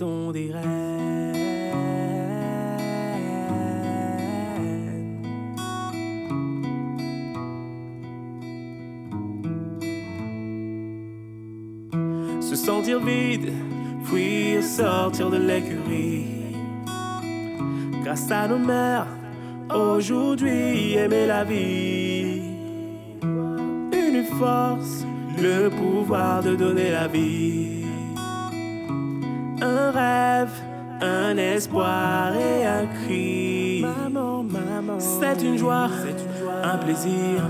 des. 0.00 0.50
Se 12.40 12.56
sentir 12.56 13.00
vide, 13.00 13.52
fuir, 14.04 14.62
sortir 14.62 15.30
de 15.30 15.36
l'écurie. 15.36 16.24
Grâce 18.02 18.30
à 18.30 18.48
nos 18.48 18.58
mères, 18.58 19.06
aujourd'hui 19.68 20.94
aimer 20.94 21.26
la 21.26 21.44
vie. 21.44 22.42
Une 23.22 24.24
force, 24.38 25.04
le 25.38 25.68
pouvoir 25.68 26.42
de 26.42 26.56
donner 26.56 26.90
la 26.90 27.06
vie 27.06 27.89
un 30.40 30.44
rêve, 30.44 30.48
un 31.02 31.36
espoir 31.36 32.32
et 32.34 32.64
un 32.64 32.86
cri. 32.86 33.82
Maman, 33.82 34.42
maman, 34.42 34.98
c'est 34.98 35.42
une 35.42 35.58
joie, 35.58 35.88
un 36.64 36.78
plaisir, 36.78 37.42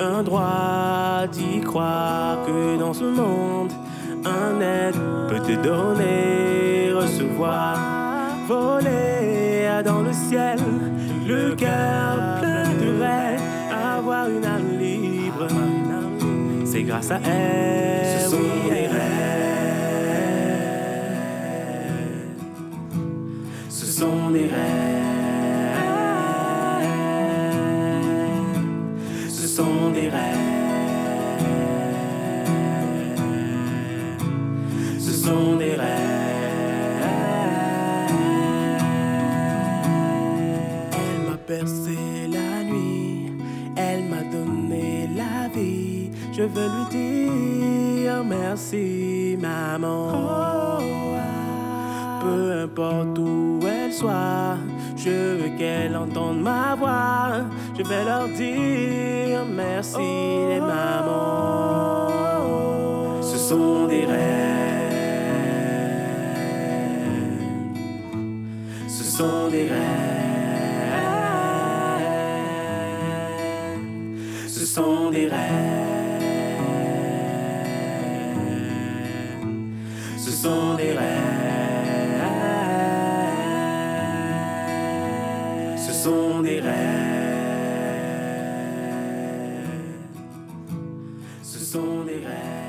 un 0.00 0.22
droit 0.22 1.26
d'y 1.30 1.60
croire 1.60 2.38
que 2.46 2.78
dans 2.78 2.94
ce 2.94 3.04
monde, 3.04 3.72
un 4.24 4.60
aide 4.60 4.96
peut 5.28 5.40
te 5.40 5.52
donner, 5.62 6.92
recevoir, 6.94 7.76
voler 8.48 9.82
dans 9.84 10.00
le 10.00 10.12
ciel, 10.12 10.58
le 11.26 11.54
cœur 11.54 12.40
plein 12.40 12.70
de 12.70 13.00
rêves, 13.02 13.42
avoir 13.96 14.28
une 14.28 14.44
âme 14.44 14.78
libre. 14.78 15.48
C'est 16.64 16.82
grâce 16.84 17.10
à 17.10 17.18
elle, 17.26 18.20
ce 18.20 18.30
sont 18.30 18.70
des 18.70 18.86
rêves. 18.86 19.01
Sont 24.02 24.30
des 24.30 24.48
rêves. 24.48 25.02
Ce 29.28 29.46
sont 29.46 29.90
des 29.96 30.08
rêves. 30.16 30.48
Ce 35.06 35.12
sont 35.24 35.56
des 35.62 35.74
rêves. 35.82 37.04
Elle 41.00 41.20
m'a 41.28 41.38
percé 41.54 41.96
la 42.38 42.52
nuit. 42.64 43.32
Elle 43.76 44.04
m'a 44.12 44.22
donné 44.36 45.08
la 45.20 45.48
vie. 45.54 46.10
Je 46.36 46.42
veux 46.54 46.70
lui 46.76 46.86
dire 46.90 48.24
merci, 48.24 49.36
maman. 49.40 50.72
Peu 52.22 52.52
importe 52.62 53.18
où 53.18 53.58
elle 53.66 53.92
soit, 53.92 54.56
je 54.96 55.10
veux 55.10 55.58
qu'elle 55.58 55.96
entende 55.96 56.40
ma 56.40 56.76
voix. 56.76 57.42
Je 57.76 57.82
vais 57.82 58.04
leur 58.04 58.28
dire 58.28 59.44
merci, 59.52 59.98
les 59.98 60.60
mamans. 60.60 62.10
Ce 63.20 63.36
sont 63.36 63.86
des 63.88 64.04
rêves. 64.04 64.52
Ce 68.86 69.02
sont 69.04 69.48
des 69.50 69.66
rêves. 69.68 69.82
Ce 74.46 74.64
sont 74.64 75.10
des 75.10 75.26
rêves. 75.26 76.22
Ce 80.18 80.30
sont 80.30 80.74
des 80.76 80.92
rêves. 80.92 81.21
Sont 86.02 86.42
des 86.42 86.58
rêves. 86.58 86.72
Ce 91.44 91.58
sont 91.60 92.02
des 92.04 92.14
rêves. 92.26 92.61